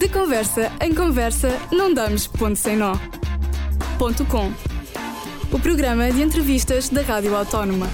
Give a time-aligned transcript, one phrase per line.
[0.00, 2.94] De conversa em conversa, não damos ponto sem nó.
[3.98, 4.50] Ponto com.
[5.54, 7.86] O programa de entrevistas da Rádio Autónoma.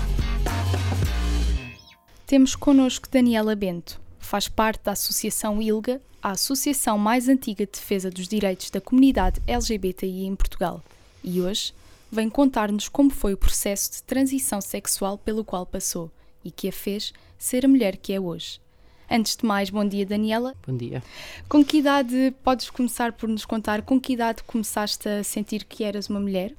[2.24, 4.00] Temos connosco Daniela Bento.
[4.20, 9.42] Faz parte da Associação ILGA, a associação mais antiga de defesa dos direitos da comunidade
[9.44, 10.84] LGBTI em Portugal.
[11.24, 11.74] E hoje
[12.08, 16.08] vem contar-nos como foi o processo de transição sexual pelo qual passou
[16.44, 18.60] e que a fez ser a mulher que é hoje.
[19.10, 20.54] Antes de mais, bom dia, Daniela.
[20.66, 21.02] Bom dia.
[21.48, 23.82] Com que idade podes começar por nos contar?
[23.82, 26.52] Com que idade começaste a sentir que eras uma mulher?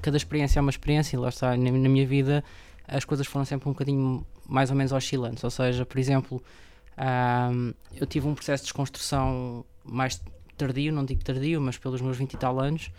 [0.00, 2.42] Cada experiência é uma experiência, e lá está, na, na minha vida
[2.86, 5.42] as coisas foram sempre um bocadinho mais ou menos oscilantes.
[5.44, 6.42] Ou seja, por exemplo,
[6.98, 10.20] um, eu tive um processo de desconstrução mais
[10.56, 12.90] tardio, não digo tardio, mas pelos meus 20 e tal anos,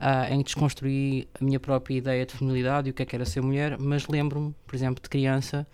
[0.00, 3.14] uh, em que desconstruí a minha própria ideia de feminilidade e o que é que
[3.14, 5.66] era ser mulher, mas lembro-me, por exemplo, de criança,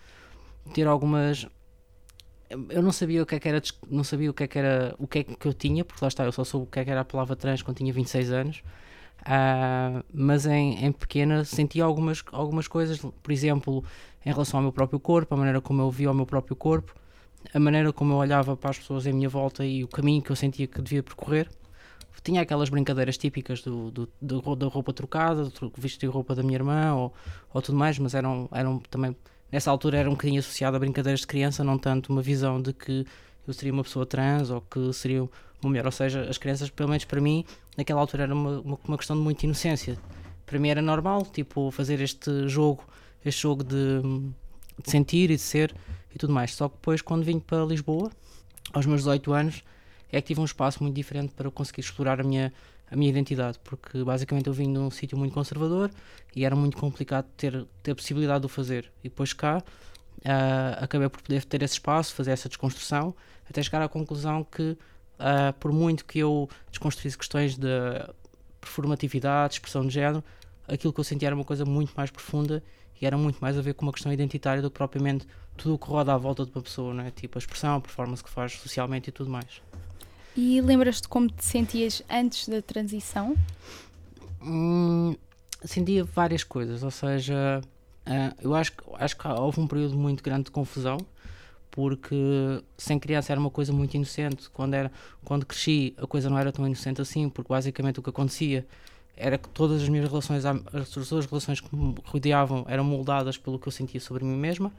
[0.73, 1.47] ter algumas
[2.49, 4.95] eu não sabia o que é que era não sabia o que é que era
[4.97, 6.85] o que é que eu tinha porque lá está eu só soube o que é
[6.85, 8.63] que era a palavra trans quando tinha 26 anos.
[9.21, 13.83] Uh, mas em, em pequena sentia algumas algumas coisas por exemplo
[14.25, 16.95] em relação ao meu próprio corpo a maneira como eu via o meu próprio corpo
[17.53, 20.31] a maneira como eu olhava para as pessoas em minha volta e o caminho que
[20.31, 21.49] eu sentia que devia percorrer.
[22.21, 26.57] Tinha aquelas brincadeiras típicas do, do, do da roupa trocada, do vestir roupa da minha
[26.57, 27.13] irmã ou,
[27.53, 29.15] ou tudo mais, mas eram, eram também
[29.51, 32.73] nessa altura era um bocadinho associado a brincadeiras de criança, não tanto uma visão de
[32.73, 33.05] que
[33.47, 35.29] eu seria uma pessoa trans ou que seria uma
[35.63, 35.85] mulher.
[35.85, 37.45] Ou seja, as crianças, pelo menos para mim,
[37.77, 39.97] naquela altura era uma, uma, uma questão de muita inocência.
[40.45, 42.83] Para mim era normal, tipo, fazer este jogo,
[43.23, 44.01] este jogo de,
[44.83, 45.75] de sentir e de ser
[46.13, 46.53] e tudo mais.
[46.53, 48.11] Só que depois, quando vim para Lisboa,
[48.73, 49.63] aos meus 18 anos,
[50.11, 52.51] é que tive um espaço muito diferente para conseguir explorar a minha,
[52.91, 55.91] a minha identidade, porque basicamente eu vim de um sítio muito conservador
[56.35, 58.91] e era muito complicado ter, ter a possibilidade de o fazer.
[59.03, 59.63] E depois cá
[60.19, 63.15] uh, acabei por poder ter esse espaço, fazer essa desconstrução,
[63.49, 67.67] até chegar à conclusão que, uh, por muito que eu desconstruísse questões de
[68.59, 70.23] performatividade, expressão de género,
[70.67, 72.63] aquilo que eu sentia era uma coisa muito mais profunda
[73.01, 75.25] e era muito mais a ver com uma questão identitária do que propriamente
[75.55, 77.11] tudo o que roda à volta de uma pessoa, não é?
[77.11, 79.61] Tipo a expressão, a performance que faz socialmente e tudo mais.
[80.41, 83.35] E lembras-te como te sentias antes da transição?
[84.41, 85.13] Hum,
[85.65, 87.61] sentia várias coisas, ou seja,
[88.07, 90.97] uh, eu acho, acho que houve um período muito grande de confusão,
[91.69, 92.15] porque
[92.77, 94.89] sem criança era uma coisa muito inocente, quando, era,
[95.25, 98.65] quando cresci a coisa não era tão inocente assim, porque basicamente o que acontecia
[99.17, 103.59] era que todas as minhas relações, as duas relações que me rodeavam eram moldadas pelo
[103.59, 104.71] que eu sentia sobre mim mesma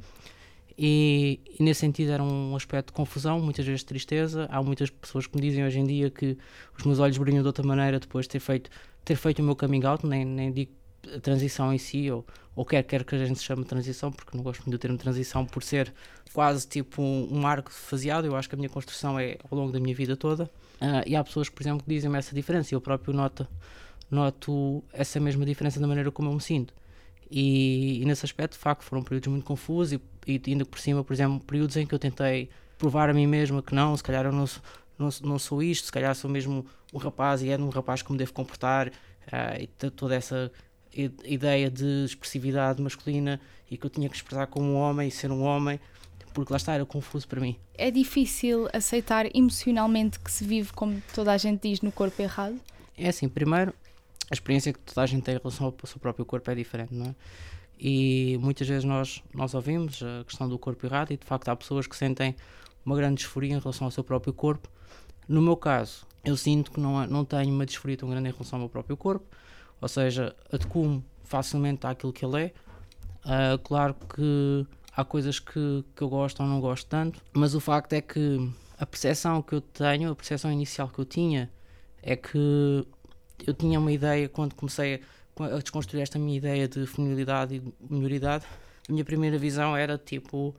[0.77, 4.47] e, e, nesse sentido era um aspecto de confusão, muitas vezes tristeza.
[4.51, 6.37] Há muitas pessoas que me dizem hoje em dia que
[6.77, 8.71] os meus olhos brilham de outra maneira depois de ter feito,
[9.05, 10.73] ter feito o meu coming out, nem, nem digo
[11.15, 14.13] a transição em si, ou, ou quer, quer que a gente se chame de transição,
[14.13, 15.93] porque não gosto muito do termo transição por ser
[16.33, 18.27] quase tipo um, um arco faseado.
[18.27, 20.45] Eu acho que a minha construção é ao longo da minha vida toda.
[20.81, 23.47] Uh, e há pessoas por exemplo, que dizem-me essa diferença, e eu próprio noto,
[24.11, 26.75] noto essa mesma diferença na maneira como eu me sinto.
[27.31, 31.05] E, e, nesse aspecto, de facto, foram períodos muito confusos e, e ainda por cima,
[31.05, 34.25] por exemplo, períodos em que eu tentei provar a mim mesma que não, se calhar
[34.25, 34.47] eu não,
[34.99, 38.11] não, não sou isto, se calhar sou mesmo um rapaz e é um rapaz que
[38.11, 40.51] me devo comportar uh, e toda essa
[40.93, 45.31] ideia de expressividade masculina e que eu tinha que expressar como um homem e ser
[45.31, 45.79] um homem,
[46.35, 47.57] porque lá está, era confuso para mim.
[47.75, 52.59] É difícil aceitar emocionalmente que se vive, como toda a gente diz, no corpo errado?
[52.99, 53.73] É assim, primeiro,
[54.31, 56.95] a experiência que toda a gente tem em relação ao seu próprio corpo é diferente,
[56.95, 57.15] não é?
[57.79, 61.57] E muitas vezes nós, nós ouvimos a questão do corpo errado e de facto há
[61.57, 62.37] pessoas que sentem
[62.85, 64.69] uma grande disforia em relação ao seu próprio corpo.
[65.27, 68.59] No meu caso, eu sinto que não, não tenho uma disforia tão grande em relação
[68.59, 69.27] ao meu próprio corpo,
[69.81, 72.53] ou seja, adequo-me facilmente àquilo que ele é.
[73.25, 77.61] Uh, claro que há coisas que, que eu gosto ou não gosto tanto, mas o
[77.61, 81.51] facto é que a percepção que eu tenho, a percepção inicial que eu tinha,
[82.03, 82.87] é que
[83.47, 85.03] eu tinha uma ideia quando comecei
[85.39, 88.45] a, desconstruir esta minha ideia de feminilidade e de minoridade.
[88.89, 90.55] A minha primeira visão era tipo: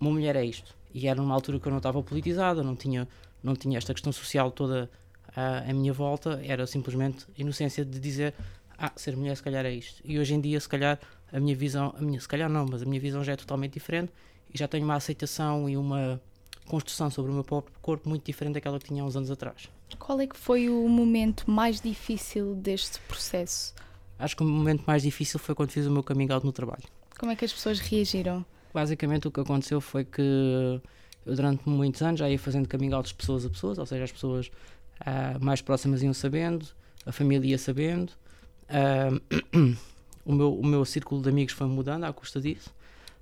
[0.00, 0.74] uma mulher é isto.
[0.92, 3.08] E era numa altura que eu não estava politizada, não tinha,
[3.42, 4.88] não tinha esta questão social toda
[5.34, 8.34] à, à minha volta, era simplesmente inocência de dizer:
[8.78, 10.00] ah, ser mulher se calhar é isto.
[10.04, 10.98] E hoje em dia, se calhar,
[11.32, 13.74] a minha visão, a minha, se calhar não, mas a minha visão já é totalmente
[13.74, 14.12] diferente
[14.52, 16.20] e já tenho uma aceitação e uma
[16.66, 19.68] construção sobre o meu próprio corpo muito diferente daquela que tinha uns anos atrás.
[19.98, 23.74] Qual é que foi o momento mais difícil deste processo?
[24.18, 26.84] Acho que o momento mais difícil foi quando fiz o meu coming out no trabalho.
[27.18, 28.44] Como é que as pessoas reagiram?
[28.72, 30.80] Basicamente o que aconteceu foi que
[31.24, 34.04] eu durante muitos anos já ia fazendo coming out de pessoas a pessoas, ou seja,
[34.04, 34.50] as pessoas
[35.00, 36.66] uh, mais próximas iam sabendo,
[37.06, 38.10] a família ia sabendo,
[38.68, 39.76] uh,
[40.24, 42.74] o, meu, o meu círculo de amigos foi mudando à custa disso,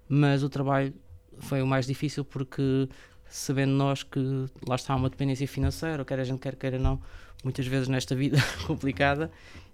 [0.09, 0.93] mas o trabalho
[1.39, 2.89] foi o mais difícil porque
[3.33, 4.21] sabendo nós que
[4.69, 7.01] lá está uma dependência financeira, quer a gente quer queira não,
[7.43, 8.37] muitas vezes nesta vida
[8.67, 9.31] complicada,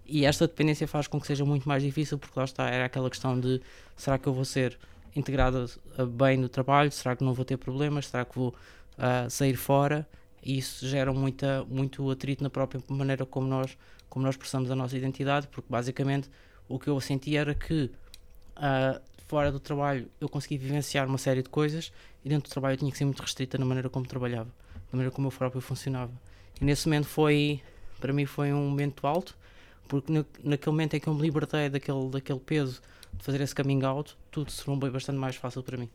[0.07, 3.11] e esta dependência faz com que seja muito mais difícil, porque lá está, era aquela
[3.11, 3.61] questão de
[3.97, 4.79] será que eu vou ser
[5.15, 5.67] integrada
[6.17, 8.55] bem no trabalho, será que não vou ter problemas, será que vou
[8.97, 10.09] uh, sair fora,
[10.41, 13.77] e isso gera muita, muito atrito na própria maneira como nós,
[14.09, 16.31] como nós expressamos a nossa identidade, porque basicamente
[16.69, 17.91] o que eu sentia era que
[18.57, 21.93] uh, fora do trabalho eu conseguia vivenciar uma série de coisas
[22.25, 24.49] e dentro do trabalho eu tinha que ser muito restrita na maneira como trabalhava,
[24.91, 26.13] na maneira como eu próprio funcionava.
[26.61, 27.61] E nesse momento foi,
[28.01, 29.37] para mim, foi um momento alto,
[29.87, 32.81] porque no, naquele momento em que eu me libertei daquele, daquele peso
[33.13, 35.91] de fazer esse coming out, tudo se tornou bastante mais fácil para mim.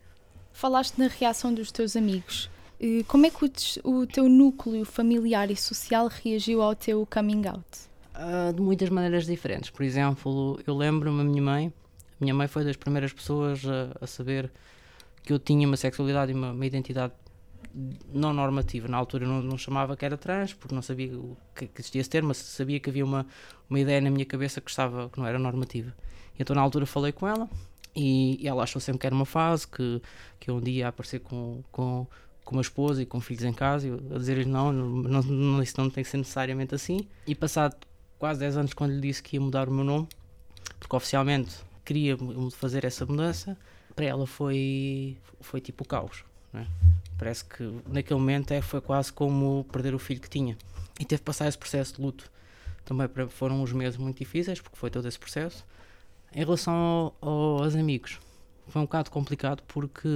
[0.52, 2.50] Falaste na reação dos teus amigos.
[3.08, 3.46] Como é que
[3.84, 7.66] o, o teu núcleo familiar e social reagiu ao teu coming out?
[8.14, 9.70] Uh, de muitas maneiras diferentes.
[9.70, 11.74] Por exemplo, eu lembro-me a minha mãe,
[12.24, 14.52] minha mãe foi das primeiras pessoas a, a saber
[15.24, 17.14] que eu tinha uma sexualidade e uma, uma identidade
[18.14, 18.88] não normativa.
[18.88, 21.10] Na altura não, não, chamava que era trans, porque não sabia
[21.56, 23.26] que, que, existia esse termo, mas sabia que havia uma,
[23.70, 25.94] uma ideia na minha cabeça que, estava, que não era normativa.
[26.38, 27.50] Então na altura falei com ela
[27.96, 30.02] e, e ela achou sempre que era uma fase, que,
[30.40, 32.06] que eu um dia ia aparecer com, com,
[32.44, 35.64] com uma esposa e com filhos em casa, e eu, a dizer-lhe não, não, não,
[35.64, 37.08] isso não tem que ser necessariamente assim.
[37.26, 37.76] E passado
[38.20, 40.08] quase 10 anos, quando lhe disse que ia mudar o meu nome,
[40.80, 42.18] porque oficialmente queria
[42.52, 43.58] fazer essa mudança,
[43.96, 46.24] para ela foi, foi tipo o caos.
[46.52, 46.68] Né?
[47.18, 50.58] Parece que naquele momento é, foi quase como perder o filho que tinha.
[51.00, 52.32] E teve que passar esse processo de luto.
[52.86, 55.66] Também foram uns meses muito difíceis, porque foi todo esse processo.
[56.34, 58.20] Em relação ao, aos amigos,
[58.68, 60.10] foi um bocado complicado porque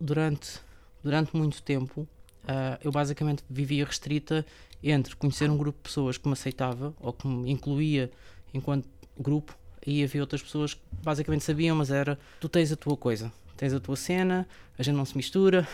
[0.00, 0.60] durante,
[1.02, 4.44] durante muito tempo uh, eu basicamente vivia restrita
[4.82, 8.10] entre conhecer um grupo de pessoas que me aceitava ou que me incluía
[8.52, 8.88] enquanto
[9.18, 9.56] grupo
[9.86, 13.72] e havia outras pessoas que basicamente sabiam, mas era tu tens a tua coisa, tens
[13.72, 14.46] a tua cena,
[14.76, 15.66] a gente não se mistura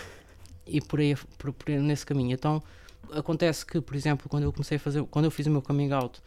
[0.66, 2.32] e por aí, por, por nesse caminho.
[2.32, 2.62] Então
[3.10, 5.90] acontece que, por exemplo, quando eu comecei a fazer, quando eu fiz o meu coming
[5.92, 6.20] out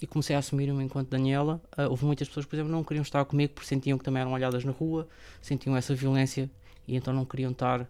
[0.00, 3.24] e comecei a assumir-me enquanto Daniela, uh, houve muitas pessoas, por exemplo, não queriam estar
[3.24, 5.08] comigo porque sentiam que também eram olhadas na rua,
[5.40, 6.48] sentiam essa violência
[6.86, 7.88] e então não queriam estar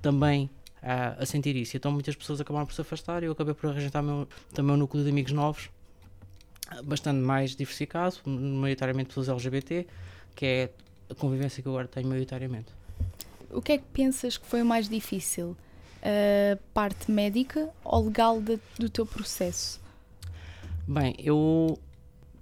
[0.00, 0.50] também
[0.82, 1.76] uh, a sentir isso.
[1.76, 5.02] Então muitas pessoas acabaram por se afastar e eu acabei por arranjar também um núcleo
[5.02, 5.70] de amigos novos,
[6.84, 9.86] bastante mais diversificado, maioritariamente pessoas LGBT,
[10.34, 10.70] que é
[11.10, 12.72] a convivência que eu agora tenho maioritariamente.
[13.50, 15.56] O que é que pensas que foi o mais difícil?
[16.02, 19.80] A parte médica ou legal de, do teu processo?
[20.86, 21.78] Bem, eu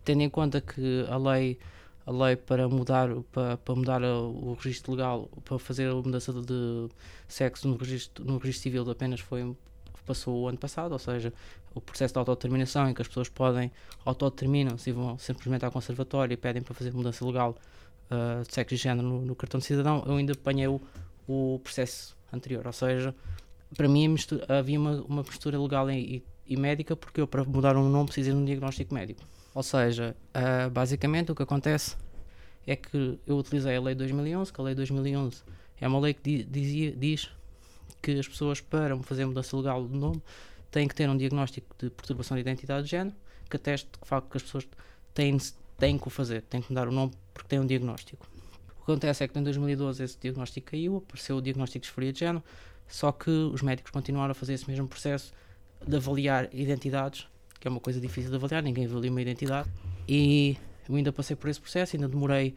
[0.05, 1.59] tendo em conta que a lei
[2.05, 6.89] a lei para mudar para, para mudar o registro legal para fazer a mudança de
[7.27, 9.43] sexo no registro no registro civil apenas foi
[10.07, 11.33] passou o ano passado, ou seja,
[11.77, 13.71] o processo de autodeterminação em que as pessoas podem
[14.05, 17.55] autodeterminam-se e vão simplesmente ao conservatório e pedem para fazer mudança legal
[18.11, 20.81] uh, de sexo e género no, no, cartão de cidadão, eu ainda apanhei o,
[21.29, 23.15] o processo anterior, ou seja,
[23.77, 27.77] para mim mistura, havia uma, uma postura legal e, e, médica porque eu para mudar
[27.77, 29.23] um nome precisei de um diagnóstico médico.
[29.55, 31.95] Ou seja, uh, basicamente o que acontece
[32.67, 35.43] é que eu utilizei a lei 2011, que a lei 2011
[35.79, 37.31] é uma lei que dizia, diz
[38.01, 40.23] que as pessoas, para fazer mudança legal de nome,
[40.71, 43.17] têm que ter um diagnóstico de perturbação de identidade de género,
[43.49, 44.69] que ateste que que as pessoas
[45.15, 45.39] têm,
[45.79, 48.27] têm que o fazer, têm que mudar o nome porque têm um diagnóstico.
[48.81, 52.13] O que acontece é que em 2012 esse diagnóstico caiu, apareceu o diagnóstico de disforia
[52.13, 52.45] de género,
[52.89, 55.33] só que os médicos continuaram a fazer esse mesmo processo
[55.87, 57.27] de avaliar identidades,
[57.59, 59.69] que é uma coisa difícil de avaliar, ninguém avalia uma identidade,
[60.09, 60.57] e
[60.89, 62.55] eu ainda passei por esse processo, ainda demorei,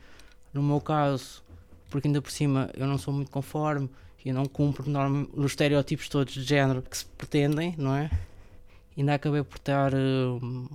[0.54, 1.44] no meu caso,
[1.90, 3.90] porque ainda por cima eu não sou muito conforme,
[4.24, 8.10] e não cumpro norma, os estereótipos todos de género que se pretendem, não é?
[8.96, 10.68] E ainda acabei por ter um,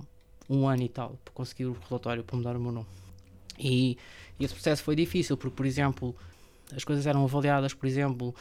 [0.49, 2.87] um ano e tal para conseguir o relatório para mudar o meu nome.
[3.57, 3.97] E,
[4.39, 6.15] e, esse processo foi difícil, porque, por exemplo,
[6.75, 8.33] as coisas eram avaliadas, por exemplo,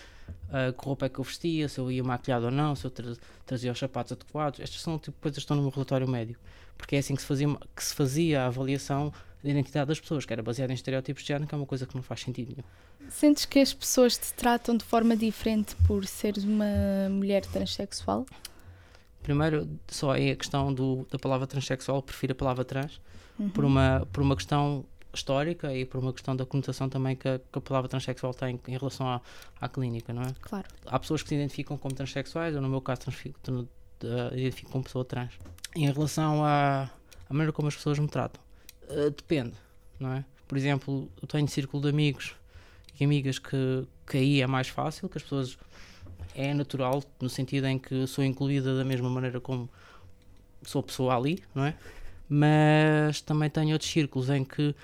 [0.49, 2.91] uh, que roupa é que eu vestia, se eu ia maquilhado ou não, se eu
[2.91, 3.15] tra
[3.45, 4.61] trazia os sapatos adequados.
[4.61, 6.41] Estas são tipo coisas que estão no meu relatório médico,
[6.79, 9.13] porque é assim que se fazia, que se fazia a avaliação
[9.45, 11.87] da identidade das pessoas, que era baseada em estereótipos de género, que é uma coisa
[11.87, 13.11] que não faz sentido nenhum.
[13.11, 16.65] Sentes que as pessoas te tratam de forma diferente por seres uma
[17.11, 18.25] mulher transexual?
[19.23, 23.01] Primeiro, só é a questão do, da palavra transexual, prefiro a palavra trans,
[23.39, 23.51] uhum.
[23.51, 27.39] por, uma, por uma questão histórica e por uma questão da conotação também que a,
[27.39, 29.21] que a palavra transexual tem em relação à,
[29.61, 30.35] à clínica, não é?
[30.41, 30.67] Claro.
[30.87, 33.03] Há pessoas que se identificam como transexuais, eu no meu caso
[34.33, 35.35] identifico como pessoa trans.
[35.77, 36.91] Em relação à,
[37.29, 38.43] à maneira como as pessoas me tratam,
[38.89, 39.55] uh, depende,
[39.99, 40.25] não é?
[40.47, 42.35] Por exemplo, eu tenho círculo de amigos
[42.99, 45.59] e amigas que, que aí é mais fácil, que as pessoas
[46.35, 49.69] é natural, no sentido em que sou incluída da mesma maneira como
[50.63, 51.75] sou pessoa ali, não é?
[52.29, 54.75] Mas também tenho outros círculos em que,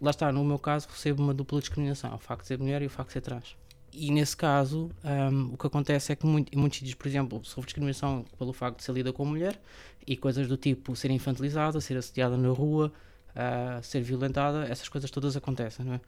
[0.00, 2.86] lá está, no meu caso, recebo uma dupla discriminação, o facto de ser mulher e
[2.86, 3.56] o facto de ser trans.
[3.92, 4.90] e nesse caso,
[5.32, 8.52] um, o que acontece é que muito, em muitos sítios, por exemplo, sofre discriminação pelo
[8.52, 9.58] facto de ser lida como mulher
[10.06, 12.92] e coisas do tipo ser infantilizada, ser assediada na rua,
[13.36, 16.00] uh, ser violentada, essas coisas todas acontecem, não é?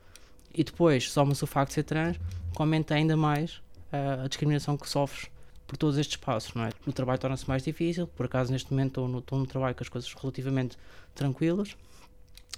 [0.54, 3.56] E depois soma-se o facto de ser trans, que aumenta ainda mais
[3.92, 5.30] uh, a discriminação que sofres
[5.66, 6.70] por todos estes passos, não é?
[6.86, 9.82] O trabalho torna-se mais difícil, por acaso neste momento estou no, estou no trabalho com
[9.84, 10.78] as coisas relativamente
[11.14, 11.76] tranquilas,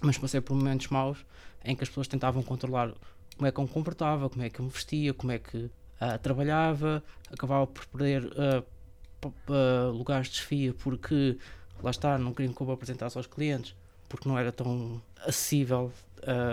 [0.00, 1.18] mas passei por momentos maus
[1.64, 2.94] em que as pessoas tentavam controlar
[3.36, 5.56] como é que eu me comportava, como é que eu me vestia, como é que
[5.56, 11.36] uh, trabalhava, acabava por perder uh, lugares de desfia porque
[11.82, 13.74] lá está, não queriam que eu apresentasse aos clientes
[14.10, 15.90] porque não era tão acessível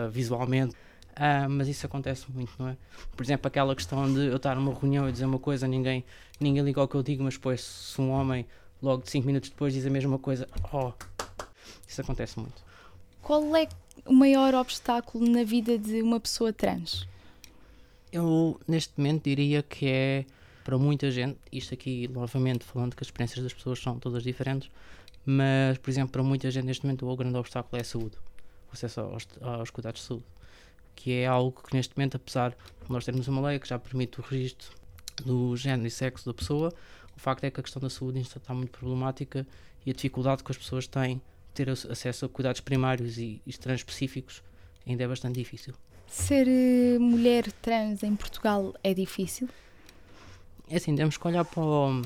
[0.09, 0.73] visualmente.
[1.17, 2.77] Uh, mas isso acontece muito, não é?
[3.15, 6.05] Por exemplo, aquela questão de eu estar numa reunião e dizer uma coisa, ninguém,
[6.39, 8.45] ninguém liga ao que eu digo, mas depois, se um homem,
[8.79, 10.93] logo de 5 minutos depois, diz a mesma coisa, oh,
[11.87, 12.63] isso acontece muito.
[13.23, 13.67] Qual é
[14.05, 17.07] o maior obstáculo na vida de uma pessoa trans?
[18.11, 20.25] Eu, neste momento, diria que é
[20.63, 24.69] para muita gente, isto aqui, novamente, falando que as experiências das pessoas são todas diferentes,
[25.27, 28.17] mas, por exemplo, para muita gente, neste momento, o grande obstáculo é a saúde,
[28.69, 30.25] o acesso aos, aos cuidados de saúde
[30.97, 34.19] que é algo que neste momento, apesar de nós termos uma lei que já permite
[34.19, 34.75] o registro
[35.23, 36.73] do género e sexo da pessoa,
[37.15, 39.47] o facto é que a questão da saúde está muito problemática
[39.85, 41.21] e a dificuldade que as pessoas têm de
[41.53, 44.43] ter acesso a cuidados primários e, e trans específicos
[44.87, 45.75] ainda é bastante difícil.
[46.07, 49.47] Ser uh, mulher trans em Portugal é difícil?
[50.69, 52.01] É assim, temos que olhar para o...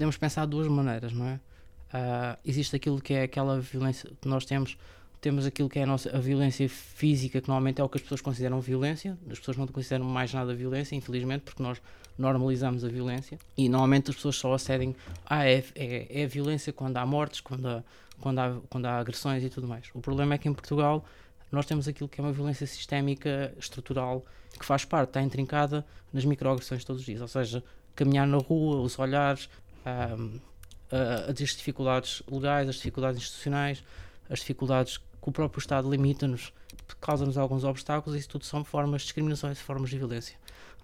[0.00, 1.34] Podemos pensar de duas maneiras, não é?
[1.34, 4.78] Uh, existe aquilo que é aquela violência que nós temos
[5.20, 8.02] temos aquilo que é a, nossa, a violência física, que normalmente é o que as
[8.02, 9.18] pessoas consideram violência.
[9.30, 11.82] As pessoas não consideram mais nada violência, infelizmente, porque nós
[12.16, 13.38] normalizamos a violência.
[13.58, 14.96] E normalmente as pessoas só acedem.
[15.26, 17.84] Ah, é, é, é violência quando há mortes, quando há,
[18.18, 19.90] quando, há, quando há agressões e tudo mais.
[19.92, 21.04] O problema é que em Portugal
[21.52, 24.24] nós temos aquilo que é uma violência sistémica, estrutural,
[24.58, 27.20] que faz parte, está intrincada nas microagressões todos os dias.
[27.20, 27.62] Ou seja,
[27.94, 29.50] caminhar na rua, os olhares,
[29.84, 33.84] as dificuldades legais, as dificuldades institucionais,
[34.28, 36.52] as dificuldades que o próprio Estado limita-nos,
[37.00, 40.36] causa-nos alguns obstáculos, isso tudo são formas de discriminação e formas de violência.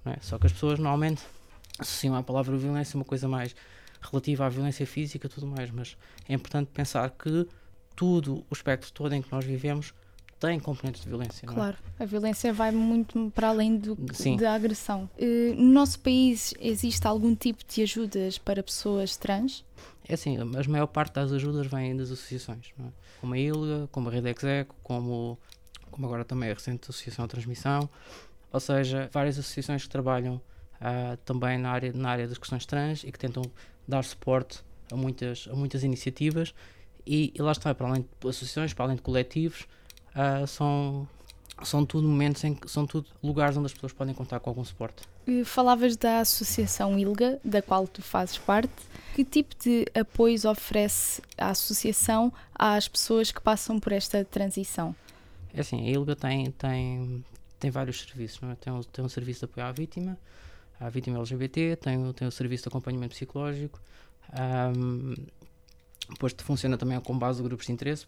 [0.05, 0.19] É?
[0.21, 1.23] Só que as pessoas normalmente
[1.79, 3.55] associam à palavra violência uma coisa mais
[4.01, 5.97] relativa à violência física e tudo mais, mas
[6.29, 7.47] é importante pensar que
[7.97, 9.93] tudo, o espectro todo em que nós vivemos,
[10.39, 11.47] tem componentes de violência.
[11.47, 11.49] É?
[11.49, 12.03] Claro, é?
[12.03, 13.97] a violência vai muito para além do,
[14.39, 15.09] da agressão.
[15.19, 19.65] Uh, no nosso país existe algum tipo de ajudas para pessoas trans?
[20.09, 22.85] É assim, a maior parte das ajudas vem das associações, é?
[23.21, 25.39] como a ILGA, como a Rede Execo, como,
[25.91, 27.89] como agora também a recente Associação de Transmissão,
[28.53, 33.03] ou seja, várias associações que trabalham uh, também na área, na área das questões trans
[33.03, 33.43] e que tentam
[33.87, 34.61] dar suporte
[34.93, 36.55] a muitas, a muitas iniciativas
[37.07, 39.67] e, e lá está, para além de associações, para além de coletivos,
[40.17, 41.07] uh, são,
[41.63, 44.65] são tudo momentos em que são tudo lugares onde as pessoas podem contar com algum
[44.65, 45.03] suporte.
[45.45, 48.73] Falavas da Associação ILGA, da qual tu fazes parte.
[49.15, 54.95] Que tipo de apoios oferece a associação às pessoas que passam por esta transição?
[55.53, 57.25] É assim, a ILGA tem, tem,
[57.59, 58.41] tem vários serviços.
[58.43, 58.55] É?
[58.55, 60.19] tem, um, tem um serviço de apoio à vítima,
[60.79, 63.81] à vítima LGBT, tem, tem um serviço de acompanhamento psicológico,
[64.77, 65.15] um,
[66.09, 68.07] depois funciona também com base de grupos de interesse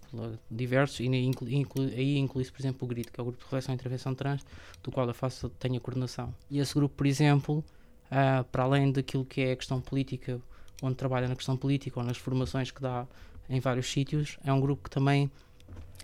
[0.50, 3.76] diversos e aí inclui-se, por exemplo, o GRIT, que é o Grupo de Reflexão e
[3.76, 4.46] Intervenção Trans,
[4.82, 6.32] do qual eu faço, tenho a coordenação.
[6.48, 10.40] E esse grupo, por exemplo, uh, para além daquilo que é a questão política,
[10.80, 13.06] onde trabalha na questão política ou nas formações que dá
[13.50, 15.30] em vários sítios, é um grupo que também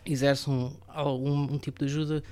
[0.05, 2.23] exerce um, um, um tipo de ajuda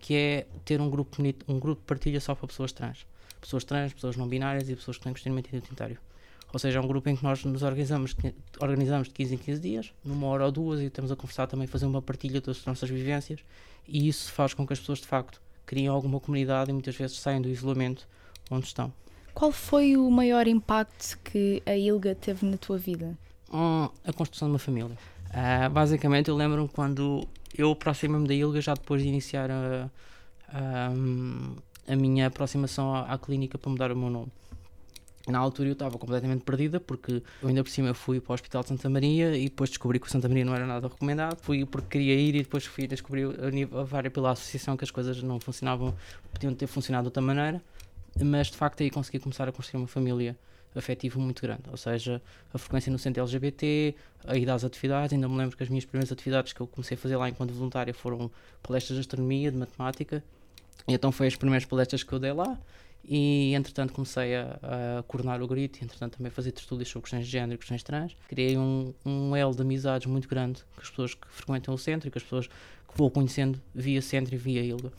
[0.00, 3.06] que é ter um grupo, um grupo de partilha só para pessoas trans.
[3.40, 5.98] Pessoas trans, pessoas não binárias e pessoas que têm questionamento identitário.
[6.54, 8.14] Ou seja, é um grupo em que nós nos organizamos,
[8.60, 11.66] organizamos de 15 em 15 dias, numa hora ou duas, e estamos a conversar também,
[11.66, 13.40] fazer uma partilha das nossas vivências,
[13.88, 17.18] e isso faz com que as pessoas, de facto, criem alguma comunidade e muitas vezes
[17.18, 18.06] saiam do isolamento
[18.48, 18.92] onde estão.
[19.34, 23.18] Qual foi o maior impacto que a ILGA teve na tua vida?
[23.52, 24.96] Hum, a construção de uma família.
[25.30, 27.26] Uh, basicamente, eu lembro-me quando
[27.58, 29.90] eu aproximei-me da ILGA já depois de iniciar a,
[30.48, 30.92] a,
[31.92, 34.30] a minha aproximação à, à clínica para mudar o meu nome.
[35.26, 38.62] Na altura eu estava completamente perdida porque eu ainda por cima fui para o Hospital
[38.62, 41.38] de Santa Maria e depois descobri que o Santa Maria não era nada recomendado.
[41.40, 44.90] Fui porque queria ir e depois fui descobrir a, a várias pela associação que as
[44.90, 45.94] coisas não funcionavam,
[46.30, 47.62] podiam ter funcionado de outra maneira.
[48.22, 50.36] Mas de facto aí consegui começar a construir uma família
[50.78, 52.20] afetiva muito grande, ou seja,
[52.52, 53.94] a frequência no centro LGBT,
[54.26, 56.96] a ida às atividades, ainda me lembro que as minhas primeiras atividades que eu comecei
[56.96, 58.30] a fazer lá enquanto voluntária foram
[58.62, 60.22] palestras de astronomia, de matemática,
[60.88, 62.58] e então foi as primeiras palestras que eu dei lá,
[63.06, 64.58] e entretanto comecei a,
[64.98, 68.16] a coordenar o GRIT, entretanto também fazer tertúlias sobre questões de género e questões trans.
[68.28, 72.08] Criei um, um elo de amizades muito grande com as pessoas que frequentam o centro
[72.08, 74.92] e com as pessoas que vou conhecendo via centro e via Ilga.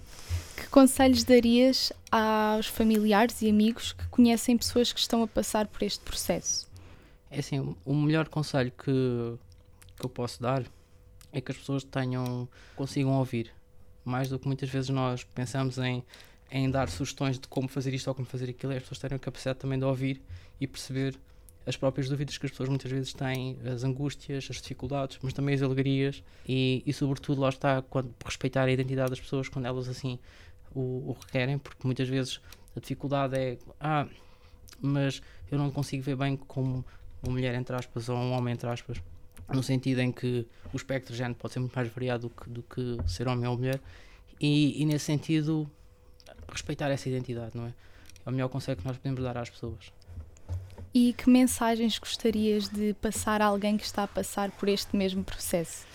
[0.56, 5.82] Que conselhos darias aos familiares e amigos que conhecem pessoas que estão a passar por
[5.84, 6.68] este processo?
[7.32, 9.38] É assim, o melhor conselho que,
[9.98, 10.64] que eu posso dar
[11.34, 13.52] é que as pessoas tenham, consigam ouvir,
[14.06, 16.04] mais do que muitas vezes nós pensamos em,
[16.52, 19.16] em dar sugestões de como fazer isto ou como fazer aquilo, é as pessoas terem
[19.16, 20.22] a capacidade também de ouvir
[20.60, 21.18] e perceber
[21.66, 25.56] as próprias dúvidas que as pessoas muitas vezes têm, as angústias, as dificuldades, mas também
[25.56, 26.24] as alegrias.
[26.48, 30.20] E, e sobretudo lá está quando respeitar a identidade das pessoas quando elas assim
[30.74, 32.40] o, o requerem, porque muitas vezes
[32.76, 34.08] a dificuldade é ah,
[34.80, 35.22] mas
[35.52, 36.86] eu não consigo ver bem como
[37.24, 39.02] uma mulher entre aspas ou um homem entre aspas
[39.50, 42.50] no sentido em que o espectro de género pode ser muito mais variado do que,
[42.50, 43.80] do que ser homem ou mulher.
[44.40, 45.70] E, e nesse sentido
[46.48, 47.74] respeitar essa identidade, não é?
[48.26, 49.92] É o melhor conselho que nós podemos dar às pessoas.
[50.94, 55.24] E que mensagens gostarias de passar a alguém que está a passar por este mesmo
[55.24, 55.86] processo?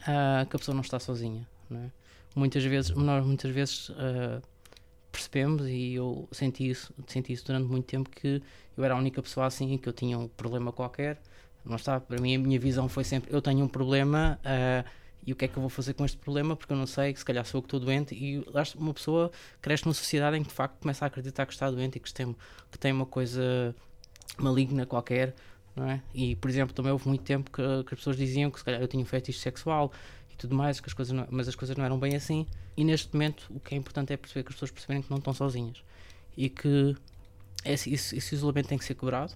[0.00, 1.90] Uh, que a pessoa não está sozinha, não é?
[2.34, 4.42] Muitas vezes, nós muitas vezes uh,
[5.12, 8.42] percebemos e eu senti isso, senti isso durante muito tempo que
[8.76, 11.20] eu era a única pessoa assim, que eu tinha um problema qualquer.
[11.64, 14.90] Não está, para mim a minha visão foi sempre eu tenho um problema uh,
[15.26, 17.14] e o que é que eu vou fazer com este problema porque eu não sei,
[17.14, 18.44] se calhar sou eu que estou doente e
[18.76, 21.96] uma pessoa cresce numa sociedade em que de facto começa a acreditar que está doente
[21.96, 22.36] e que tem,
[22.70, 23.74] que tem uma coisa
[24.38, 25.34] maligna qualquer,
[25.74, 26.02] não é?
[26.14, 28.80] E, por exemplo, também houve muito tempo que, que as pessoas diziam que se calhar
[28.80, 29.92] eu tinha um fetiche sexual
[30.30, 32.46] e tudo mais, que as coisas não, mas as coisas não eram bem assim.
[32.76, 35.18] E neste momento o que é importante é perceber que as pessoas perceberem que não
[35.18, 35.82] estão sozinhas
[36.36, 36.96] e que
[37.64, 39.32] esse, esse, esse isolamento tem que ser quebrado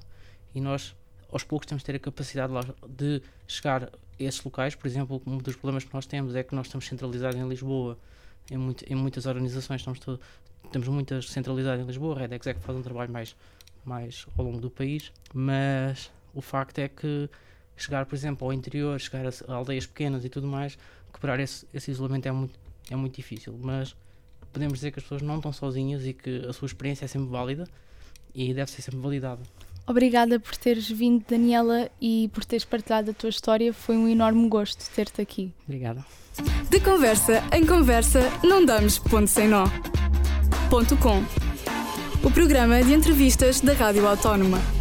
[0.54, 0.94] e nós
[1.30, 2.52] aos poucos temos de ter a capacidade
[2.88, 4.74] de chegar esses locais.
[4.74, 7.98] Por exemplo, um dos problemas que nós temos é que nós estamos centralizados em Lisboa,
[8.50, 10.20] em, muito, em muitas organizações, estamos todo,
[10.72, 13.36] temos muitas centralizadas em Lisboa, a Redex é que faz um trabalho mais
[13.88, 17.28] mais ao longo do país, mas o facto é que
[17.76, 20.78] chegar, por exemplo, ao interior, chegar a, aldeias pequenas e tudo mais,
[21.12, 22.58] quebrar esse, esse isolamento é muito,
[22.90, 23.58] é muito difícil.
[23.60, 23.96] Mas
[24.52, 27.28] podemos dizer que as pessoas não estão sozinhas e que a sua experiência é sempre
[27.28, 27.66] válida
[28.34, 29.42] e deve ser sempre validada.
[29.88, 33.72] Obrigada por teres vindo, Daniela, e por teres partilhado a tua história.
[33.72, 35.50] Foi um enorme gosto ter-te aqui.
[35.66, 36.04] Obrigada.
[36.68, 39.64] De conversa em conversa, não damos ponto sem nó.
[40.68, 41.24] Ponto com
[42.22, 44.77] o programa de entrevistas da Rádio Autónoma.